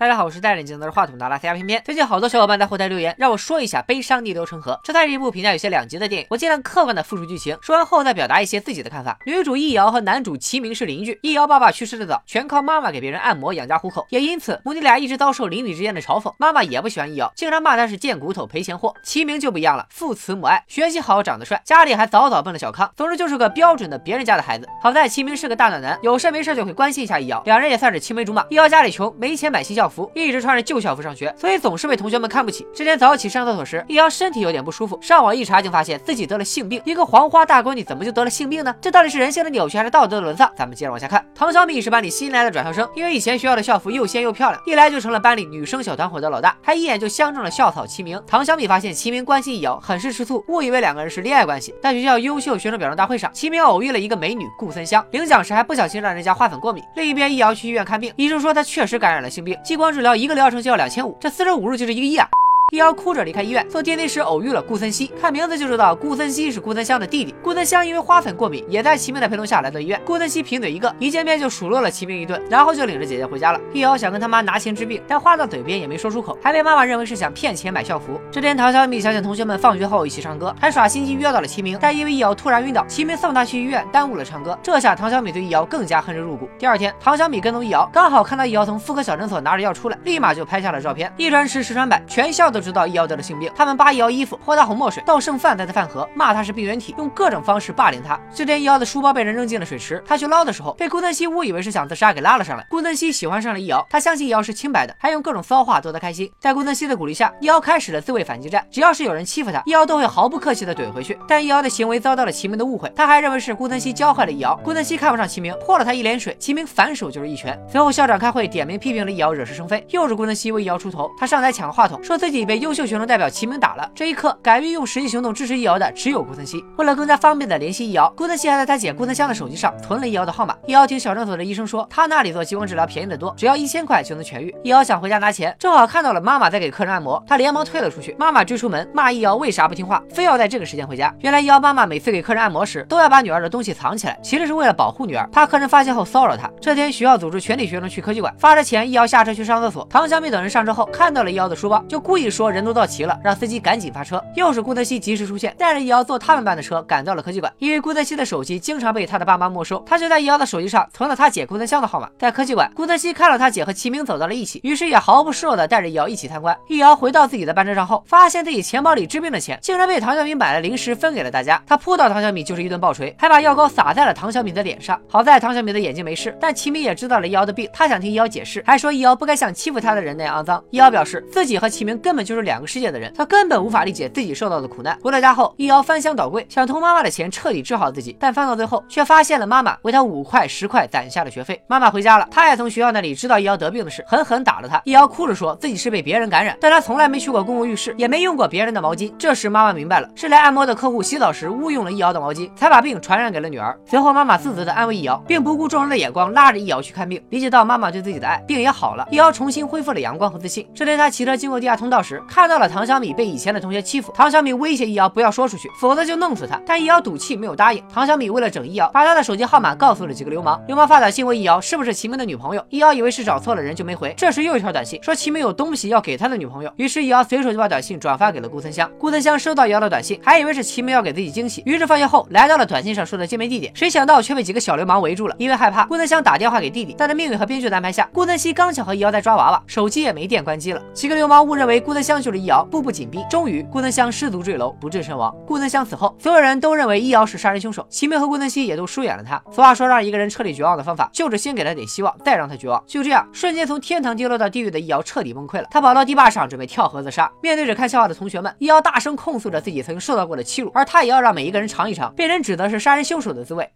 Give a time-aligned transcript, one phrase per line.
[0.00, 1.82] 大家好，我是戴眼镜拿着话筒的拉斯加偏偏。
[1.84, 4.72] 最近好多小伙伴在后台留言，让我说一下《悲伤逆流成河》。
[4.82, 9.18] 这太是一部评价有些两极的电影，我尽量客观的复述剧情，说完后再表达一些自己的看法。
[9.26, 16.32] 女主易遥和男主齐明是邻居，易遥爸爸去世的早，全靠妈妈给别人按摩养家糊口，也因此母女俩一直遭受邻里之间的嘲讽。
[16.38, 18.94] 妈妈也不喜欢易遥，经常骂她是贱骨头、赔钱货。
[19.02, 24.66] 齐明就不一样了，父慈母爱，学习好，长得帅，家里还早早奔了小康，总之就是个标准的别人家的孩子。
[24.80, 28.46] 好在齐明是个大暖男，有事没事就会关心一下易遥，两人也算是青梅竹马。
[28.48, 30.60] 易遥家里穷，没钱买新校服服，一直穿着。
[30.70, 32.64] 旧校服上学，所以总是被同学们看不起。
[32.72, 36.80] 这天早起上厕所时，易遥身体有点不舒服，上网一查，竟发现自己得了性病。
[36.84, 38.72] 一个黄花大闺女怎么就得了性病呢？
[38.80, 40.48] 这到底是人性的扭曲还是道德的沦丧？
[40.56, 41.24] 咱们接着往下看。
[41.34, 48.22] 唐小米是班里新来的转校生，因为以前学校的校服又鲜又漂亮，一来就成了班里女生小团伙的老大，还一眼就相中了校草齐明。
[48.26, 51.74] 唐小米发现齐明关心易遥，很是吃醋，误以为两个人是恋爱关系。
[51.82, 56.84] 在学校优秀学生表彰大会上，齐明偶遇了一个美女顾森香，领奖时还不小心让人家花粉过敏。
[56.94, 61.28] 另一边，易遥去医院看病，医生说他确实感染了性病，激光治疗一个疗程就要两千五，这。
[61.28, 62.28] 四舍五入就是一个亿啊！
[62.70, 67.34] 易遥哭着离开医院，坐电梯时偶遇了顾森西，看名字就知道顾森西是顾森香的弟弟。
[67.42, 70.00] 顾森香因为花粉过敏，也在齐明的陪同下来到医院。
[70.04, 73.60] 顾森西贫嘴一个，一见面就数落了齐明一顿，然后就领着姐姐回家了。
[73.72, 78.20] 易遥想跟他妈拿钱治病，但话到嘴边也没说出口，还被妈妈认为是想骗钱买校服。
[78.30, 84.56] 这天，唐小米想请同学们放学后一起唱歌，还耍心机约到了齐明，但因为易遥突然晕倒，齐明送他去医院，耽误了唱歌。
[84.62, 86.48] 这下唐小米对易遥更加恨之入骨。
[86.56, 91.12] 第二天，唐小米跟踪易遥，刚好看到易遥从妇科小诊所拿着药出来，立马就拍下了照片。
[91.16, 93.50] 一传十，十传百，全校都都知道易遥得了性病。
[93.56, 98.20] 他们扒易遥衣服，泼他红墨水，倒剩饭在他饭盒，骂他是病原体，用各种方式霸凌他。
[98.34, 102.66] 这天，易遥的书包被人扔进了水池，他去捞的时候，被顾森西误以为是想自杀，给拉了上来。
[102.68, 106.30] 顾森西喜欢上了易遥，他相信易遥是清白的，还用各种骚话逗他开心。
[106.38, 108.62] 在顾森西的鼓励下，易遥开始了自卫反击战。
[108.70, 111.18] 只要是有人欺负他，易遥都会毫不客气的怼回去。
[111.26, 114.60] 但易遥的行为遭到了齐明的误会，他还认为是顾森西教坏了易遥。
[114.62, 117.58] 顾森西看不上齐明，泼了他一脸水，齐明反手就是一拳。
[117.66, 121.10] 随后校长开会点名批评了易遥惹是生非，又是顾森西为易遥出头。
[121.18, 123.88] 他上台抢了话筒，说自己被优秀学生代表齐明打了。
[123.94, 126.64] 这一刻，敢于用实际行动支持易遥的只有顾森西。
[126.76, 130.56] 为了更加方便的联系易遥，顾森西还在他姐顾森香的手机上存了易遥的号码。
[130.66, 134.52] 易遥听小诊所的医生说，他那里做激光治疗便宜得多，只要一千块就能痊愈。
[134.64, 138.16] 易遥想回家拿钱，正好看到了妈妈在给客人按摩，他连忙退了出去。
[138.18, 141.14] 妈妈追出门骂易遥为啥不听话，非要在这个时间回家。
[141.20, 146.50] 原来易遥妈妈每次给客人按摩时，都要把女儿的东西藏起来，其实是为了保护女儿，怕客人发现后骚扰她。
[146.60, 149.86] 这天学校组织全体学生去科技馆，发车前易遥下车去上厕所。
[149.88, 154.18] 唐小米等人上车后看到了易遥的书包，就故意说说人都到齐了，让司机赶紧发车。
[154.34, 157.52] 又是顾德熙及时出现，带着易遥坐他们班的车赶到了科技馆。
[157.58, 162.08] 因为顾德熙的手机经常被他的爸妈没收，他就在易遥的手机上存了他姐顾德香的号码。
[162.18, 166.56] 在科技馆，顾德熙看到他姐和齐明走到了一起，于是也毫不示弱的带着易遥一起参观。
[166.66, 171.62] 易遥回到自己的班车上后，发现自己钱包里治病的钱竟然被唐小米买了零食分给了大家。
[171.66, 174.98] 他扑到唐小米就是一顿暴锤，还把药膏洒在了唐小米的脸上。
[175.06, 180.64] 好在唐小米的眼睛没事，但齐明也知道了易遥的病，他想听易遥解释，还说易遥不该像欺负他的人那样肮脏。
[180.70, 184.96] 易遥表示自己和齐明根本就就是两个世界的人，他根本无法理解自己受到的苦难。
[185.02, 191.60] 回到家后，易遥翻箱倒柜，想偷妈妈的钱彻底治好自己，但翻到最后，却发现了妈妈为他五块十块攒下的学费。
[191.66, 194.80] 妈妈回家了，他也从学校那里知道易遥得病的事，狠狠打了他。
[194.84, 199.12] 易遥哭着说自己是被别人感染，但他从来没去过公共浴室，也没用过别人的毛巾。
[199.18, 203.76] 这时妈妈明白了，是来按摩的客户洗澡时误用了易遥的毛巾，才把病传染给了女儿。
[203.84, 207.20] 随后妈妈自责的安慰易遥，并不顾众人的眼光，拉着易遥去看病。
[207.30, 210.64] 理解到妈妈对自己的爱，病也好了，易遥重新恢复了阳光和自信。
[210.72, 215.40] 这天他骑车经过地下通道时，看到了唐小米被以前的同学欺负，唐小米威胁易遥不要说。
[215.40, 216.60] 说出去，否则就弄死他。
[216.66, 217.82] 但易遥赌气没有答应。
[217.90, 220.62] 唐小米为了整易遥，把他的手机号码告诉了几个流氓。
[220.66, 222.62] 流氓发短信问易遥是不是齐明的女朋友。
[222.68, 224.12] 易遥以为是找错了人，就没回。
[224.18, 226.70] 这时又一条短信说齐明有东西要给他的女朋友。
[226.76, 228.90] 于是易遥随手就把短信转发给了顾森香。
[228.98, 233.72] 顾森香收到易遥的短信，还以为是齐明要给自己惊喜，于是放学后来到了短信上说的见面地点。
[233.74, 235.34] 谁想到却被几个小流氓围住了。
[235.38, 236.94] 因为害怕，顾森香打电话给弟弟。
[236.98, 240.82] 但在命运和编剧的安排下，顾森西刚巧和易遥在抓娃娃，手机也没电，关机了。
[240.92, 243.24] 几个流氓误认为顾森香就是易遥，步步紧逼。
[243.30, 245.34] 终于，顾森香失足坠楼，不治身亡。
[245.46, 246.14] 顾森香死后。
[246.18, 249.42] 所有人都认为易遥是杀人凶手，齐明和顾森西也都疏远了他。
[249.50, 252.82] 俗话说，让一个人彻底绝望的方法，就是先给他点希望，再让他绝望。
[252.86, 255.68] 就这样，瞬间从天堂跌落到地狱的易遥彻底崩溃了。
[255.70, 257.30] 他跑到堤坝上，准备跳河自杀。
[257.42, 263.68] 面对着看笑话的同学们，易遥大声控诉着自己曾经受到过的欺辱，而他也要让每一个人尝一尝被人指责是杀人凶手的滋味。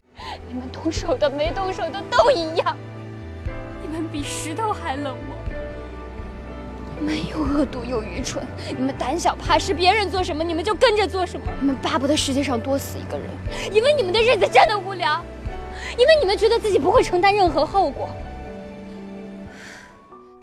[0.49, 2.77] 你们动手的、没动手的都一样，
[3.83, 5.34] 你们比石头还冷漠。
[7.01, 8.43] 没有恶毒又愚蠢，
[8.77, 11.47] 你们胆小怕事，别人做什么你们就跟着做什么。
[11.61, 13.29] 你们巴不得世界上多死一个人，
[13.73, 15.23] 因为你们的日子真的无聊，
[15.99, 18.09] 因为你们觉得自己不会承担任何后果。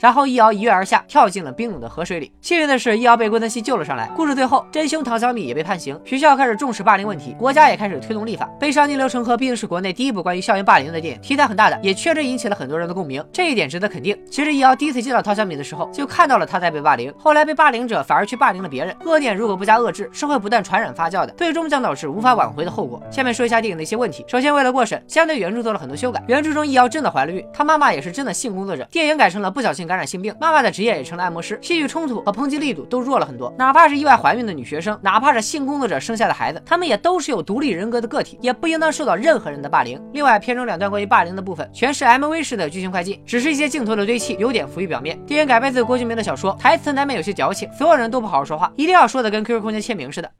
[0.02, 2.32] 然后易遥一跃而下，跳进了冰冷的河水里。
[2.42, 4.10] 幸运的是，易遥被郭德熙救了上来。
[4.16, 8.50] 故事最后，真凶唐小米也被判刑，学校开始重视霸凌问题，国家也开始推动立法。
[8.60, 14.20] 悲伤逆流成河毕竟是国内第一部关于校园霸凌的电影，题材很大的，也确实引起了很多人的共鸣，这一点值得肯定。
[14.32, 23.00] 其实易遥第一次见到唐小米的时候，就看到了他在被霸凌，后来被霸凌者反而去霸凌了别人，恶念如果不加遏制，是会不断传染发酵的，最终将导致无法挽回的后果。
[23.12, 24.26] 下面说一下电影的一些问题。
[24.28, 26.24] 首先，为了过审，相对原著做了很多修改。
[26.28, 33.54] 原著中易遥真的怀了孕，她妈妈也是真的性工作者，电影改成了不小心感染性病，妈妈的职业也成了按摩师，戏剧冲突和抨击力度都弱了很多。
[33.58, 40.02] 哪怕是意外怀孕的女学生，哪怕是性工作者生下的孩子，他们也都是有独立人格的个体，也不应当受到任何人的霸凌。
[40.14, 45.20] 另外，片中两段关于霸凌的部分全是 MV 式的剧情快进，只是一些镜头的堆砌，有点浮于表面。
[45.26, 50.32] 电影改编自郭敬明的小说，台词难免有些矫情，所有人都不好好说话，一定要说的跟 QQ 空间签名似的。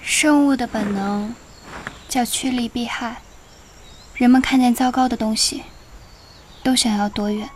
[0.00, 1.34] 生物的本能
[2.08, 3.16] 叫趋利避害，
[4.14, 5.64] 人们看见糟糕的东西，
[6.62, 7.46] 都想要躲远。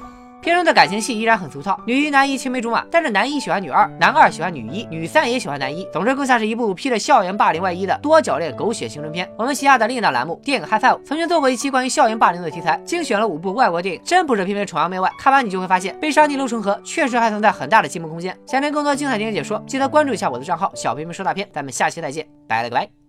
[0.45, 5.89] 片中的感情戏依然很俗套，女一男一青梅竹马，但是男一喜欢女二，男二喜欢女一，女三也喜欢男一。
[5.91, 9.27] 总之，更像是一部披着校园霸凌外衣的多角恋狗血青春片。
[9.39, 15.11] 我们旗下的另一档栏目电影 hi Five 曾经做过一期关于校园霸凌的题材，精选了五部外国电影，真不是偏偏崇洋媚外。
[15.19, 18.37] 看完你就会发现，悲伤逆流成河确实还存在很大的进步空间。
[18.47, 21.49] 想听更多精彩电影解说，记得关注一下我的账号小平们说大片。
[21.55, 23.04] 咱们下期再见，拜了个拜。